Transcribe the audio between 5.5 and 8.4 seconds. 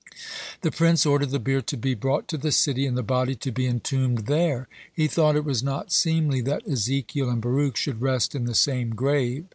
not seemly that Ezekiel and Baruch should rest